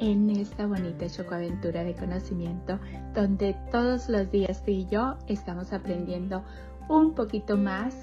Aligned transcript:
en 0.00 0.30
esta 0.30 0.66
bonita 0.66 1.08
chocoaventura 1.08 1.84
de 1.84 1.94
conocimiento 1.94 2.78
donde 3.14 3.54
todos 3.70 4.08
los 4.08 4.30
días 4.30 4.64
tú 4.64 4.70
y 4.70 4.86
yo 4.86 5.16
estamos 5.28 5.72
aprendiendo 5.72 6.42
un 6.88 7.14
poquito 7.14 7.56
más 7.56 7.94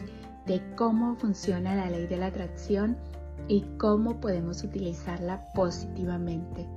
de 0.45 0.61
cómo 0.75 1.15
funciona 1.15 1.75
la 1.75 1.89
ley 1.89 2.05
de 2.05 2.17
la 2.17 2.27
atracción 2.27 2.95
y 3.47 3.61
cómo 3.77 4.19
podemos 4.19 4.63
utilizarla 4.63 5.51
positivamente. 5.53 6.67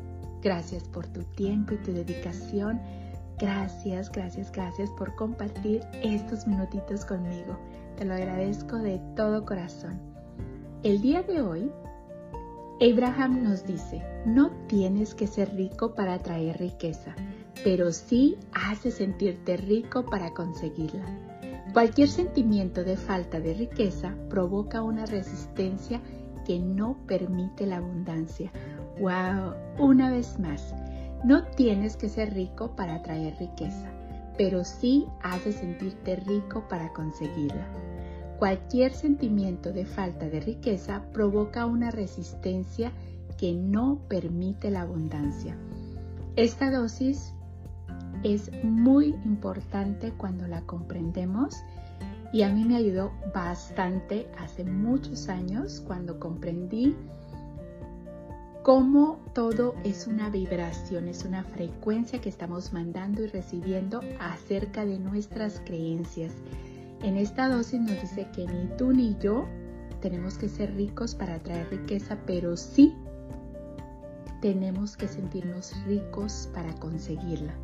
Gracias 0.42 0.84
por 0.84 1.06
tu 1.06 1.22
tiempo 1.22 1.74
y 1.74 1.78
tu 1.78 1.92
dedicación. 1.92 2.80
Gracias, 3.38 4.10
gracias, 4.10 4.50
gracias 4.50 4.90
por 4.90 5.14
compartir 5.16 5.82
estos 6.02 6.46
minutitos 6.46 7.04
conmigo. 7.04 7.58
Te 7.96 8.04
lo 8.04 8.14
agradezco 8.14 8.76
de 8.76 9.00
todo 9.16 9.44
corazón. 9.44 10.00
El 10.82 11.02
día 11.02 11.22
de 11.22 11.42
hoy 11.42 11.70
Abraham 12.80 13.42
nos 13.42 13.66
dice, 13.66 14.02
no 14.24 14.50
tienes 14.66 15.14
que 15.14 15.26
ser 15.26 15.54
rico 15.54 15.94
para 15.94 16.14
atraer 16.14 16.58
riqueza, 16.58 17.14
pero 17.62 17.92
sí 17.92 18.38
hace 18.54 18.90
sentirte 18.90 19.58
rico 19.58 20.06
para 20.06 20.32
conseguirla. 20.32 21.04
Cualquier 21.74 22.08
sentimiento 22.08 22.82
de 22.82 22.96
falta 22.96 23.38
de 23.38 23.52
riqueza 23.52 24.14
provoca 24.30 24.82
una 24.82 25.04
resistencia 25.04 26.00
que 26.46 26.58
no 26.58 26.96
permite 27.06 27.66
la 27.66 27.76
abundancia. 27.76 28.50
¡Wow! 28.98 29.52
Una 29.78 30.10
vez 30.10 30.38
más, 30.38 30.74
no 31.22 31.44
tienes 31.48 31.98
que 31.98 32.08
ser 32.08 32.32
rico 32.32 32.74
para 32.76 32.94
atraer 32.94 33.36
riqueza, 33.38 33.90
pero 34.38 34.64
sí 34.64 35.06
hace 35.22 35.52
sentirte 35.52 36.16
rico 36.16 36.66
para 36.66 36.90
conseguirla. 36.94 37.66
Cualquier 38.40 38.94
sentimiento 38.94 39.70
de 39.70 39.84
falta 39.84 40.30
de 40.30 40.40
riqueza 40.40 41.02
provoca 41.12 41.66
una 41.66 41.90
resistencia 41.90 42.90
que 43.36 43.52
no 43.52 44.00
permite 44.08 44.70
la 44.70 44.80
abundancia. 44.80 45.58
Esta 46.36 46.70
dosis 46.70 47.34
es 48.22 48.50
muy 48.64 49.08
importante 49.26 50.14
cuando 50.16 50.48
la 50.48 50.62
comprendemos 50.62 51.54
y 52.32 52.40
a 52.40 52.48
mí 52.48 52.64
me 52.64 52.76
ayudó 52.76 53.12
bastante 53.34 54.26
hace 54.38 54.64
muchos 54.64 55.28
años 55.28 55.82
cuando 55.86 56.18
comprendí 56.18 56.96
cómo 58.62 59.20
todo 59.34 59.74
es 59.84 60.06
una 60.06 60.30
vibración, 60.30 61.08
es 61.08 61.26
una 61.26 61.44
frecuencia 61.44 62.22
que 62.22 62.30
estamos 62.30 62.72
mandando 62.72 63.22
y 63.22 63.26
recibiendo 63.26 64.00
acerca 64.18 64.86
de 64.86 64.98
nuestras 64.98 65.60
creencias 65.60 66.32
en 67.02 67.16
esta 67.16 67.48
dosis 67.48 67.80
nos 67.80 68.00
dice 68.00 68.28
que 68.32 68.46
ni 68.46 68.66
tú 68.76 68.92
ni 68.92 69.16
yo 69.18 69.46
tenemos 70.00 70.36
que 70.38 70.48
ser 70.48 70.74
ricos 70.74 71.14
para 71.14 71.36
atraer 71.36 71.68
riqueza, 71.70 72.18
pero 72.26 72.56
sí 72.56 72.94
tenemos 74.40 74.96
que 74.96 75.08
sentirnos 75.08 75.74
ricos 75.86 76.50
para 76.54 76.74
conseguirla. 76.74 77.54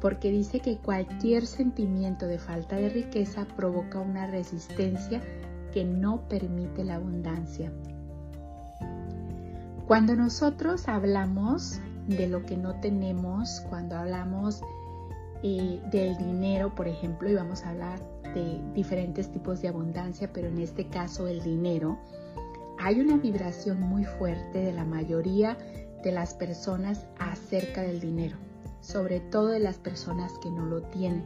Porque 0.00 0.30
dice 0.30 0.60
que 0.60 0.78
cualquier 0.78 1.46
sentimiento 1.46 2.26
de 2.26 2.38
falta 2.38 2.76
de 2.76 2.88
riqueza 2.88 3.46
provoca 3.56 3.98
una 3.98 4.26
resistencia 4.26 5.20
que 5.72 5.84
no 5.84 6.28
permite 6.28 6.84
la 6.84 6.96
abundancia. 6.96 7.70
Cuando 9.86 10.14
nosotros 10.16 10.88
hablamos 10.88 11.80
de 12.06 12.28
lo 12.28 12.44
que 12.44 12.56
no 12.56 12.80
tenemos, 12.80 13.60
cuando 13.68 13.96
hablamos 13.96 14.62
del 15.42 16.16
dinero, 16.18 16.74
por 16.74 16.88
ejemplo, 16.88 17.28
y 17.28 17.34
vamos 17.34 17.64
a 17.64 17.70
hablar 17.70 18.00
de 18.34 18.60
diferentes 18.74 19.30
tipos 19.30 19.60
de 19.62 19.68
abundancia, 19.68 20.30
pero 20.32 20.48
en 20.48 20.58
este 20.58 20.86
caso 20.88 21.26
el 21.28 21.42
dinero, 21.42 21.98
hay 22.78 23.00
una 23.00 23.16
vibración 23.16 23.80
muy 23.80 24.04
fuerte 24.04 24.58
de 24.58 24.72
la 24.72 24.84
mayoría 24.84 25.56
de 26.02 26.12
las 26.12 26.34
personas 26.34 27.06
acerca 27.18 27.82
del 27.82 28.00
dinero, 28.00 28.36
sobre 28.80 29.20
todo 29.20 29.48
de 29.48 29.60
las 29.60 29.78
personas 29.78 30.32
que 30.42 30.50
no 30.50 30.64
lo 30.66 30.82
tienen. 30.82 31.24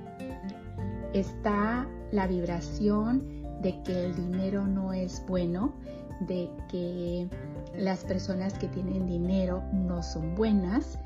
Está 1.13 1.87
la 2.11 2.27
vibración 2.27 3.45
de 3.63 3.81
que 3.83 4.07
el 4.07 4.17
dinero 4.17 4.67
no 4.67 4.93
es 4.93 5.25
bueno, 5.29 5.75
de 6.21 6.51
que 6.69 7.29
las 7.77 8.05
personas 8.05 8.55
que 8.55 8.69
tienen 8.69 9.07
dinero 9.07 9.63
no 9.73 10.03
son 10.03 10.35
buenas 10.35 10.99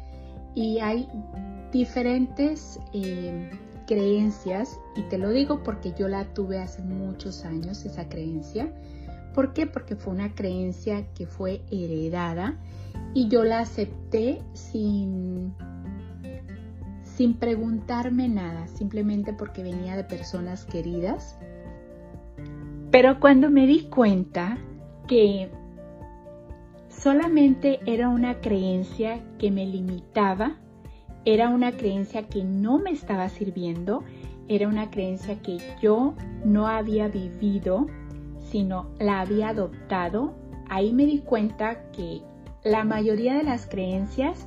y 0.54 0.78
hay 0.78 1.08
diferentes 1.72 2.80
eh, 2.92 3.50
creencias 3.86 4.78
y 4.96 5.02
te 5.02 5.18
lo 5.18 5.30
digo 5.30 5.62
porque 5.62 5.92
yo 5.98 6.08
la 6.08 6.24
tuve 6.34 6.58
hace 6.58 6.82
muchos 6.82 7.44
años 7.44 7.84
esa 7.84 8.08
creencia. 8.08 8.72
¿Por 9.34 9.52
qué? 9.52 9.66
Porque 9.66 9.96
fue 9.96 10.12
una 10.12 10.34
creencia 10.34 11.06
que 11.14 11.26
fue 11.26 11.62
heredada 11.70 12.56
y 13.14 13.28
yo 13.28 13.44
la 13.44 13.60
acepté 13.60 14.42
sin, 14.52 15.54
sin 17.02 17.34
preguntarme 17.34 18.28
nada, 18.28 18.66
simplemente 18.68 19.32
porque 19.32 19.62
venía 19.62 19.96
de 19.96 20.04
personas 20.04 20.64
queridas. 20.64 21.38
Pero 22.90 23.20
cuando 23.20 23.50
me 23.50 23.66
di 23.66 23.84
cuenta 23.84 24.58
que 25.06 25.50
solamente 26.88 27.80
era 27.86 28.08
una 28.08 28.40
creencia 28.40 29.22
que 29.38 29.50
me 29.50 29.66
limitaba, 29.66 30.56
era 31.34 31.50
una 31.50 31.72
creencia 31.72 32.22
que 32.22 32.42
no 32.42 32.78
me 32.78 32.90
estaba 32.90 33.28
sirviendo, 33.28 34.02
era 34.48 34.66
una 34.66 34.90
creencia 34.90 35.38
que 35.42 35.58
yo 35.78 36.14
no 36.42 36.66
había 36.66 37.08
vivido, 37.08 37.86
sino 38.50 38.86
la 38.98 39.20
había 39.20 39.50
adoptado. 39.50 40.32
Ahí 40.70 40.90
me 40.90 41.04
di 41.04 41.18
cuenta 41.18 41.90
que 41.92 42.22
la 42.64 42.82
mayoría 42.84 43.34
de 43.34 43.42
las 43.42 43.66
creencias 43.66 44.46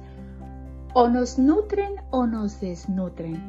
o 0.95 1.07
nos 1.07 1.37
nutren 1.37 2.01
o 2.09 2.25
nos 2.25 2.59
desnutren. 2.59 3.39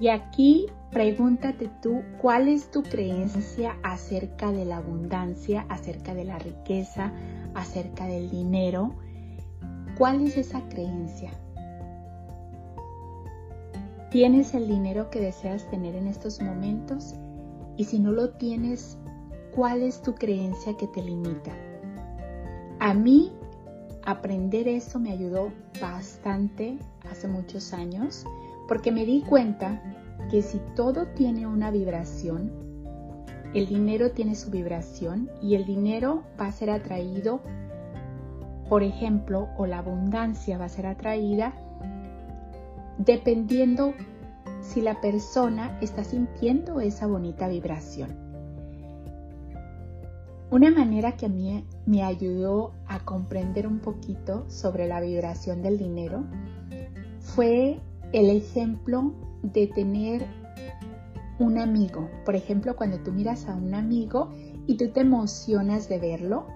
Y 0.00 0.08
aquí 0.08 0.64
pregúntate 0.92 1.68
tú 1.82 2.00
cuál 2.22 2.48
es 2.48 2.70
tu 2.70 2.82
creencia 2.82 3.76
acerca 3.82 4.50
de 4.50 4.64
la 4.64 4.78
abundancia, 4.78 5.66
acerca 5.68 6.14
de 6.14 6.24
la 6.24 6.38
riqueza, 6.38 7.12
acerca 7.54 8.06
del 8.06 8.30
dinero. 8.30 8.94
¿Cuál 9.98 10.22
es 10.22 10.38
esa 10.38 10.66
creencia? 10.70 11.32
¿Tienes 14.12 14.52
el 14.52 14.68
dinero 14.68 15.08
que 15.08 15.20
deseas 15.20 15.66
tener 15.70 15.94
en 15.94 16.06
estos 16.06 16.38
momentos? 16.42 17.14
Y 17.78 17.84
si 17.84 17.98
no 17.98 18.12
lo 18.12 18.28
tienes, 18.28 18.98
¿cuál 19.54 19.80
es 19.80 20.02
tu 20.02 20.14
creencia 20.14 20.76
que 20.76 20.86
te 20.86 21.00
limita? 21.00 21.50
A 22.78 22.92
mí 22.92 23.32
aprender 24.04 24.68
eso 24.68 25.00
me 25.00 25.12
ayudó 25.12 25.50
bastante 25.80 26.76
hace 27.10 27.26
muchos 27.26 27.72
años 27.72 28.26
porque 28.68 28.92
me 28.92 29.06
di 29.06 29.22
cuenta 29.22 29.82
que 30.30 30.42
si 30.42 30.60
todo 30.76 31.06
tiene 31.14 31.46
una 31.46 31.70
vibración, 31.70 32.52
el 33.54 33.66
dinero 33.66 34.10
tiene 34.10 34.34
su 34.34 34.50
vibración 34.50 35.30
y 35.40 35.54
el 35.54 35.64
dinero 35.64 36.22
va 36.38 36.48
a 36.48 36.52
ser 36.52 36.68
atraído, 36.68 37.40
por 38.68 38.82
ejemplo, 38.82 39.48
o 39.56 39.64
la 39.64 39.78
abundancia 39.78 40.58
va 40.58 40.66
a 40.66 40.68
ser 40.68 40.84
atraída 40.84 41.54
dependiendo 42.98 43.94
si 44.60 44.80
la 44.80 45.00
persona 45.00 45.78
está 45.80 46.04
sintiendo 46.04 46.80
esa 46.80 47.06
bonita 47.06 47.48
vibración. 47.48 48.10
Una 50.50 50.70
manera 50.70 51.16
que 51.16 51.26
a 51.26 51.28
mí 51.30 51.64
me 51.86 52.02
ayudó 52.02 52.72
a 52.86 53.00
comprender 53.00 53.66
un 53.66 53.78
poquito 53.78 54.44
sobre 54.50 54.86
la 54.86 55.00
vibración 55.00 55.62
del 55.62 55.78
dinero 55.78 56.24
fue 57.20 57.80
el 58.12 58.28
ejemplo 58.28 59.14
de 59.42 59.66
tener 59.66 60.26
un 61.38 61.58
amigo. 61.58 62.10
Por 62.24 62.36
ejemplo, 62.36 62.76
cuando 62.76 62.98
tú 62.98 63.12
miras 63.12 63.48
a 63.48 63.54
un 63.54 63.74
amigo 63.74 64.30
y 64.66 64.76
tú 64.76 64.90
te 64.90 65.00
emocionas 65.00 65.88
de 65.88 65.98
verlo, 65.98 66.46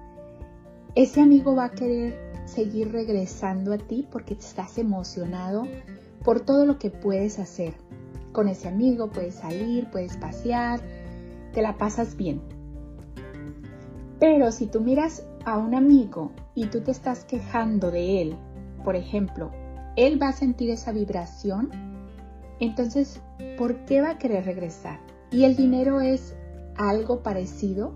ese 0.95 1.21
amigo 1.21 1.55
va 1.55 1.65
a 1.65 1.71
querer 1.71 2.19
seguir 2.45 2.93
regresando 2.93 3.73
a 3.73 3.79
ti 3.79 4.07
porque 4.11 4.35
estás 4.35 4.79
emocionado 4.79 5.65
por 6.27 6.41
todo 6.41 6.67
lo 6.67 6.79
que 6.79 6.91
puedes 6.91 7.39
hacer. 7.39 7.73
Con 8.33 8.49
ese 8.49 8.69
amigo 8.69 9.11
puedes 9.11 9.37
salir, 9.37 9.89
puedes 9.91 10.19
pasear, 10.19 10.81
te 11.55 11.63
la 11.63 11.79
pasas 11.79 12.17
bien. 12.17 12.43
Pero 14.21 14.53
si 14.53 14.67
tú 14.67 14.83
miras 14.83 15.27
a 15.47 15.57
un 15.57 15.75
amigo 15.75 16.33
y 16.55 16.67
tú 16.67 16.83
te 16.83 16.91
estás 16.91 17.25
quejando 17.25 17.91
de 17.91 18.21
él, 18.21 18.37
por 18.85 18.97
ejemplo, 18.97 19.53
él 19.97 20.21
va 20.21 20.29
a 20.29 20.33
sentir 20.33 20.69
esa 20.69 20.93
vibración 20.93 21.71
entonces, 22.59 23.21
¿por 23.59 23.85
qué 23.85 24.01
va 24.01 24.11
a 24.11 24.19
querer 24.19 24.45
regresar? 24.47 24.99
Y 25.31 25.45
el 25.45 25.57
dinero 25.57 26.01
es 26.01 26.35
algo 26.77 27.23
parecido. 27.23 27.95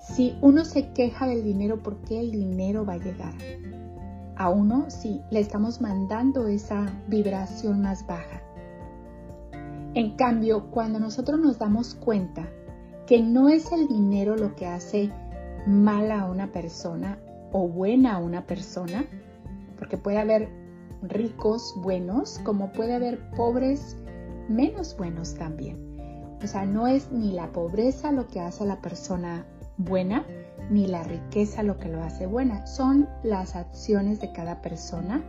Si 0.00 0.36
uno 0.40 0.64
se 0.64 0.92
queja 0.92 1.26
del 1.26 1.44
dinero, 1.44 1.82
¿por 1.82 2.02
qué 2.02 2.18
el 2.18 2.32
dinero 2.32 2.84
va 2.84 2.94
a 2.94 2.98
llegar? 2.98 3.34
A 4.42 4.50
uno 4.50 4.90
si 4.90 5.22
le 5.30 5.38
estamos 5.38 5.80
mandando 5.80 6.48
esa 6.48 6.92
vibración 7.06 7.80
más 7.80 8.04
baja. 8.08 8.42
En 9.94 10.16
cambio, 10.16 10.68
cuando 10.72 10.98
nosotros 10.98 11.38
nos 11.38 11.60
damos 11.60 11.94
cuenta 11.94 12.48
que 13.06 13.22
no 13.22 13.48
es 13.48 13.70
el 13.70 13.86
dinero 13.86 14.34
lo 14.34 14.56
que 14.56 14.66
hace 14.66 15.12
mal 15.64 16.10
a 16.10 16.24
una 16.24 16.50
persona 16.50 17.20
o 17.52 17.68
buena 17.68 18.14
a 18.14 18.18
una 18.18 18.44
persona, 18.44 19.04
porque 19.78 19.96
puede 19.96 20.18
haber 20.18 20.48
ricos 21.02 21.72
buenos 21.80 22.40
como 22.40 22.72
puede 22.72 22.94
haber 22.94 23.20
pobres 23.36 23.96
menos 24.48 24.96
buenos 24.96 25.36
también. 25.36 25.76
O 26.42 26.48
sea, 26.48 26.66
no 26.66 26.88
es 26.88 27.12
ni 27.12 27.30
la 27.30 27.52
pobreza 27.52 28.10
lo 28.10 28.26
que 28.26 28.40
hace 28.40 28.64
a 28.64 28.66
la 28.66 28.80
persona 28.80 29.46
buena, 29.76 30.26
ni 30.72 30.86
la 30.86 31.02
riqueza 31.02 31.62
lo 31.62 31.78
que 31.78 31.88
lo 31.88 32.02
hace 32.02 32.26
buena. 32.26 32.66
Son 32.66 33.08
las 33.22 33.54
acciones 33.56 34.20
de 34.20 34.32
cada 34.32 34.62
persona 34.62 35.22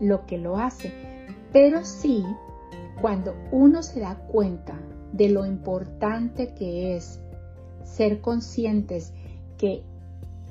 lo 0.00 0.26
que 0.26 0.38
lo 0.38 0.56
hace. 0.58 0.92
Pero 1.52 1.84
sí, 1.84 2.24
cuando 3.00 3.34
uno 3.52 3.82
se 3.82 4.00
da 4.00 4.16
cuenta 4.16 4.74
de 5.12 5.28
lo 5.28 5.46
importante 5.46 6.54
que 6.54 6.96
es 6.96 7.20
ser 7.84 8.20
conscientes 8.20 9.12
que 9.56 9.82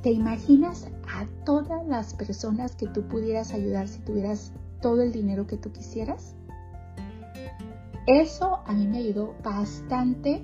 te 0.02 0.12
imaginas 0.12 0.88
a 1.08 1.26
todas 1.46 1.86
las 1.88 2.14
personas 2.14 2.76
que 2.76 2.88
tú 2.88 3.08
pudieras 3.08 3.54
ayudar 3.54 3.88
si 3.88 4.00
tuvieras 4.00 4.52
todo 4.82 5.02
el 5.02 5.12
dinero 5.12 5.48
que 5.48 5.58
tú 5.58 5.72
quisieras? 5.72 6.36
Eso 8.06 8.60
a 8.66 8.74
mí 8.74 8.88
me 8.88 9.00
ayudó 9.00 9.36
bastante 9.44 10.42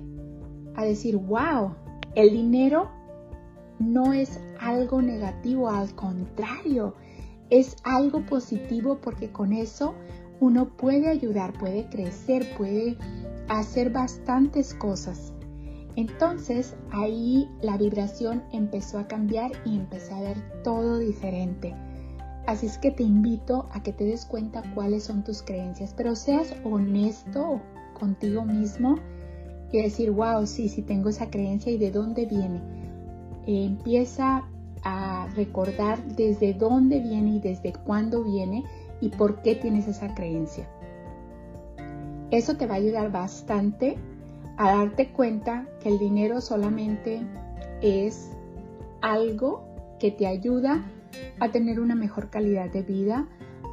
a 0.74 0.84
decir, 0.84 1.16
wow, 1.16 1.74
el 2.14 2.30
dinero 2.30 2.90
no 3.78 4.12
es 4.12 4.40
algo 4.60 5.02
negativo, 5.02 5.68
al 5.68 5.94
contrario, 5.94 6.94
es 7.50 7.76
algo 7.84 8.24
positivo 8.26 8.98
porque 9.00 9.30
con 9.30 9.52
eso 9.52 9.94
uno 10.40 10.76
puede 10.76 11.08
ayudar, 11.08 11.52
puede 11.58 11.88
crecer, 11.88 12.46
puede 12.56 12.96
hacer 13.48 13.90
bastantes 13.90 14.74
cosas. 14.74 15.32
Entonces 15.96 16.74
ahí 16.90 17.48
la 17.62 17.76
vibración 17.76 18.42
empezó 18.52 18.98
a 18.98 19.06
cambiar 19.06 19.52
y 19.64 19.76
empecé 19.76 20.12
a 20.12 20.20
ver 20.20 20.62
todo 20.62 20.98
diferente. 20.98 21.74
Así 22.46 22.66
es 22.66 22.78
que 22.78 22.90
te 22.90 23.02
invito 23.02 23.68
a 23.72 23.82
que 23.82 23.92
te 23.92 24.04
des 24.04 24.26
cuenta 24.26 24.62
cuáles 24.74 25.04
son 25.04 25.24
tus 25.24 25.42
creencias, 25.42 25.94
pero 25.96 26.14
seas 26.14 26.54
honesto 26.64 27.60
contigo 27.98 28.44
mismo 28.44 28.96
y 29.72 29.80
decir, 29.80 30.10
wow, 30.10 30.46
sí, 30.46 30.68
sí 30.68 30.82
tengo 30.82 31.08
esa 31.08 31.30
creencia 31.30 31.72
y 31.72 31.78
de 31.78 31.90
dónde 31.90 32.26
viene. 32.26 32.83
Empieza 33.46 34.44
a 34.82 35.28
recordar 35.34 36.02
desde 36.04 36.52
dónde 36.52 37.00
viene 37.00 37.36
y 37.36 37.40
desde 37.40 37.72
cuándo 37.72 38.22
viene 38.22 38.64
y 39.00 39.08
por 39.08 39.42
qué 39.42 39.54
tienes 39.54 39.88
esa 39.88 40.14
creencia. 40.14 40.68
Eso 42.30 42.56
te 42.56 42.66
va 42.66 42.74
a 42.74 42.78
ayudar 42.78 43.10
bastante 43.10 43.96
a 44.56 44.76
darte 44.76 45.10
cuenta 45.10 45.66
que 45.80 45.88
el 45.88 45.98
dinero 45.98 46.40
solamente 46.40 47.22
es 47.80 48.30
algo 49.00 49.64
que 49.98 50.10
te 50.10 50.26
ayuda 50.26 50.84
a 51.40 51.50
tener 51.50 51.80
una 51.80 51.94
mejor 51.94 52.30
calidad 52.30 52.70
de 52.70 52.82
vida, 52.82 53.28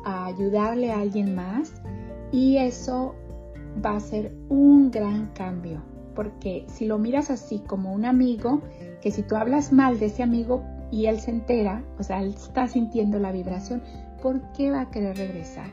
a 0.05 0.25
ayudarle 0.25 0.91
a 0.91 0.99
alguien 0.99 1.35
más 1.35 1.73
y 2.31 2.57
eso 2.57 3.15
va 3.83 3.95
a 3.95 3.99
ser 3.99 4.33
un 4.49 4.91
gran 4.91 5.27
cambio. 5.33 5.90
Porque 6.15 6.65
si 6.67 6.85
lo 6.85 6.97
miras 6.97 7.29
así 7.29 7.59
como 7.59 7.93
un 7.93 8.05
amigo, 8.05 8.61
que 9.01 9.11
si 9.11 9.23
tú 9.23 9.35
hablas 9.35 9.71
mal 9.71 9.99
de 9.99 10.07
ese 10.07 10.23
amigo 10.23 10.63
y 10.91 11.05
él 11.05 11.19
se 11.19 11.31
entera, 11.31 11.83
o 11.99 12.03
sea, 12.03 12.21
él 12.21 12.29
está 12.29 12.67
sintiendo 12.67 13.19
la 13.19 13.31
vibración, 13.31 13.81
¿por 14.21 14.41
qué 14.53 14.71
va 14.71 14.81
a 14.81 14.91
querer 14.91 15.17
regresar? 15.17 15.69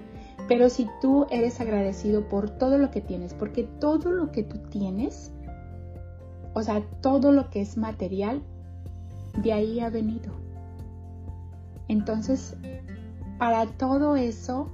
Pero 0.48 0.70
si 0.70 0.88
tú 1.02 1.26
eres 1.30 1.60
agradecido 1.60 2.28
por 2.28 2.50
todo 2.50 2.78
lo 2.78 2.90
que 2.90 3.00
tienes, 3.00 3.34
porque 3.34 3.64
todo 3.64 4.10
lo 4.12 4.32
que 4.32 4.42
tú 4.42 4.58
tienes, 4.70 5.32
o 6.54 6.62
sea, 6.62 6.82
todo 7.02 7.32
lo 7.32 7.50
que 7.50 7.60
es 7.60 7.76
material, 7.76 8.42
de 9.42 9.52
ahí 9.52 9.80
ha 9.80 9.90
venido. 9.90 10.32
Entonces, 11.88 12.56
para 13.38 13.66
todo 13.66 14.16
eso 14.16 14.70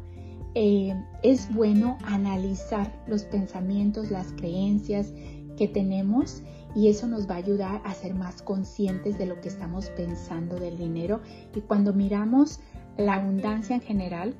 eh, 0.55 0.95
es 1.23 1.53
bueno 1.53 1.99
analizar 2.05 2.93
los 3.07 3.25
pensamientos, 3.25 4.11
las 4.11 4.33
creencias 4.33 5.13
que 5.57 5.69
tenemos 5.69 6.43
y 6.75 6.89
eso 6.89 7.07
nos 7.07 7.29
va 7.29 7.35
a 7.35 7.39
ayudar 7.39 7.81
a 7.85 7.95
ser 7.95 8.15
más 8.15 8.43
conscientes 8.43 9.17
de 9.19 9.27
lo 9.27 9.41
que 9.41 9.49
estamos 9.49 9.89
pensando 9.91 10.57
del 10.57 10.77
dinero. 10.77 11.21
Y 11.55 11.61
cuando 11.61 11.93
miramos 11.93 12.61
la 12.97 13.15
abundancia 13.15 13.77
en 13.77 13.83
general 13.83 14.35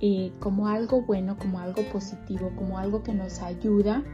eh, 0.00 0.30
como 0.40 0.68
algo 0.68 1.02
bueno, 1.02 1.36
como 1.38 1.58
algo 1.58 1.82
positivo, 1.90 2.52
como 2.56 2.78
algo 2.78 3.02
que 3.02 3.14
nos 3.14 3.40
ayuda, 3.40 4.04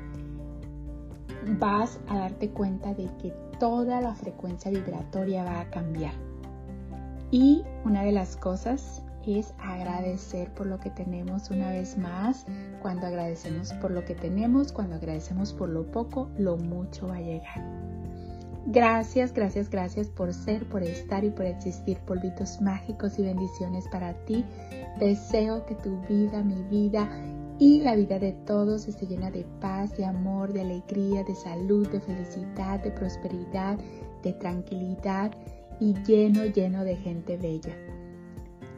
vas 1.58 1.98
a 2.08 2.18
darte 2.18 2.50
cuenta 2.50 2.94
de 2.94 3.08
que 3.20 3.32
toda 3.58 4.00
la 4.00 4.14
frecuencia 4.14 4.70
vibratoria 4.70 5.44
va 5.44 5.60
a 5.60 5.70
cambiar. 5.70 6.14
Y 7.30 7.62
una 7.84 8.02
de 8.02 8.12
las 8.12 8.36
cosas 8.36 9.02
es 9.26 9.54
agradecer 9.58 10.50
por 10.54 10.66
lo 10.66 10.78
que 10.78 10.90
tenemos 10.90 11.50
una 11.50 11.70
vez 11.70 11.96
más. 11.96 12.46
Cuando 12.80 13.06
agradecemos 13.06 13.72
por 13.74 13.90
lo 13.90 14.04
que 14.04 14.14
tenemos, 14.14 14.72
cuando 14.72 14.96
agradecemos 14.96 15.52
por 15.52 15.68
lo 15.68 15.86
poco, 15.90 16.28
lo 16.38 16.56
mucho 16.56 17.08
va 17.08 17.16
a 17.16 17.20
llegar. 17.20 17.62
Gracias, 18.66 19.32
gracias, 19.32 19.68
gracias 19.68 20.08
por 20.08 20.32
ser, 20.32 20.68
por 20.68 20.82
estar 20.82 21.24
y 21.24 21.30
por 21.30 21.46
existir. 21.46 21.98
Polvitos 21.98 22.60
mágicos 22.60 23.18
y 23.18 23.22
bendiciones 23.22 23.86
para 23.88 24.14
ti. 24.24 24.44
Deseo 24.98 25.66
que 25.66 25.74
tu 25.76 26.00
vida, 26.02 26.42
mi 26.42 26.62
vida 26.64 27.08
y 27.58 27.80
la 27.80 27.94
vida 27.96 28.18
de 28.18 28.32
todos 28.46 28.88
esté 28.88 29.06
llena 29.06 29.30
de 29.30 29.44
paz, 29.60 29.96
de 29.96 30.04
amor, 30.04 30.52
de 30.52 30.62
alegría, 30.62 31.24
de 31.24 31.34
salud, 31.34 31.88
de 31.88 32.00
felicidad, 32.00 32.80
de 32.80 32.90
prosperidad, 32.90 33.78
de 34.22 34.32
tranquilidad 34.32 35.32
y 35.80 35.94
lleno, 36.04 36.44
lleno 36.46 36.84
de 36.84 36.96
gente 36.96 37.36
bella. 37.36 37.74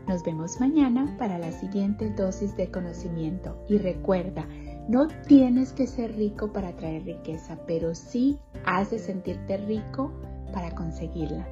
Nos 0.06 0.22
vemos 0.22 0.60
mañana 0.60 1.16
para 1.18 1.38
la 1.38 1.50
siguiente 1.50 2.10
dosis 2.10 2.54
de 2.56 2.70
conocimiento 2.70 3.56
y 3.68 3.78
recuerda, 3.78 4.46
no 4.86 5.08
tienes 5.26 5.72
que 5.72 5.86
ser 5.86 6.14
rico 6.14 6.52
para 6.52 6.76
traer 6.76 7.04
riqueza, 7.04 7.58
pero 7.66 7.94
sí 7.94 8.38
has 8.66 8.90
de 8.90 8.98
sentirte 8.98 9.56
rico 9.56 10.12
para 10.52 10.74
conseguirla. 10.74 11.48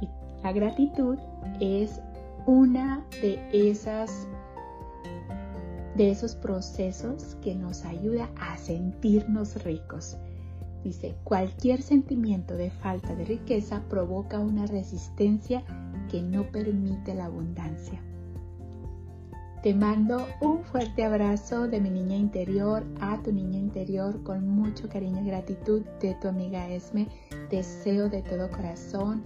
Y 0.00 0.08
la 0.42 0.52
gratitud 0.52 1.18
es 1.60 2.00
una 2.46 3.04
de 3.20 3.38
esas 3.52 4.26
de 5.94 6.10
esos 6.10 6.34
procesos 6.34 7.36
que 7.42 7.54
nos 7.54 7.84
ayuda 7.84 8.28
a 8.40 8.56
sentirnos 8.56 9.62
ricos. 9.62 10.16
Dice, 10.82 11.14
cualquier 11.22 11.82
sentimiento 11.82 12.54
de 12.56 12.70
falta 12.70 13.14
de 13.14 13.24
riqueza 13.24 13.82
provoca 13.88 14.40
una 14.40 14.66
resistencia 14.66 15.62
que 16.10 16.22
no 16.22 16.44
permite 16.50 17.14
la 17.14 17.26
abundancia. 17.26 18.00
Te 19.62 19.72
mando 19.72 20.26
un 20.42 20.62
fuerte 20.62 21.04
abrazo 21.04 21.68
de 21.68 21.80
mi 21.80 21.88
niña 21.88 22.16
interior 22.16 22.84
a 23.00 23.22
tu 23.22 23.32
niña 23.32 23.58
interior 23.58 24.22
con 24.22 24.46
mucho 24.46 24.90
cariño 24.90 25.22
y 25.22 25.26
gratitud 25.26 25.80
de 26.02 26.14
tu 26.20 26.28
amiga 26.28 26.68
Esme. 26.68 27.08
Deseo 27.50 28.10
de 28.10 28.20
todo 28.20 28.50
corazón 28.50 29.24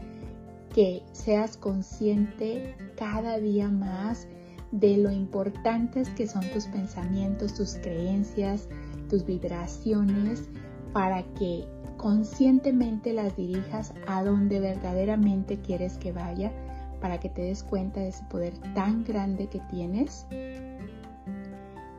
que 0.73 1.03
seas 1.11 1.57
consciente 1.57 2.77
cada 2.97 3.39
día 3.39 3.69
más 3.69 4.29
de 4.71 4.99
lo 4.99 5.11
importantes 5.11 6.09
que 6.11 6.29
son 6.29 6.43
tus 6.53 6.67
pensamientos, 6.67 7.55
tus 7.55 7.75
creencias, 7.75 8.69
tus 9.09 9.25
vibraciones 9.25 10.49
para 10.93 11.25
que 11.35 11.67
conscientemente 11.97 13.13
las 13.13 13.37
dirijas 13.37 13.93
a 14.07 14.23
donde 14.23 14.61
verdaderamente 14.61 15.59
quieres 15.59 15.99
que 15.99 16.13
vaya, 16.13 16.53
para 17.01 17.19
que 17.19 17.29
te 17.29 17.43
des 17.43 17.63
cuenta 17.63 18.01
de 18.01 18.09
ese 18.09 18.25
poder 18.25 18.55
tan 18.75 19.05
grande 19.05 19.49
que 19.49 19.61
tienes 19.71 20.27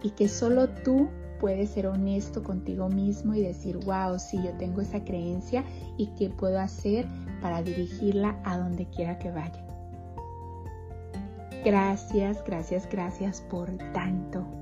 y 0.01 0.12
que 0.12 0.27
solo 0.27 0.70
tú 0.70 1.10
puedes 1.39 1.72
ser 1.72 1.88
honesto 1.88 2.44
contigo 2.44 2.89
mismo 2.89 3.34
y 3.34 3.41
decir, 3.41 3.77
wow, 3.86 4.20
sí, 4.20 4.38
yo 4.44 4.51
tengo 4.58 4.82
esa 4.82 5.03
creencia 5.03 5.63
y 5.98 6.08
qué 6.18 6.29
puedo 6.29 6.60
hacer 6.60 7.08
para 7.41 7.62
dirigirla 7.62 8.39
a 8.44 8.58
donde 8.58 8.86
quiera 8.89 9.18
que 9.20 9.32
vaya. 9.32 9.65
Gracias, 11.63 12.44
gracias, 12.46 12.88
gracias 12.89 13.41
por 13.50 13.70
tanto. 13.94 14.59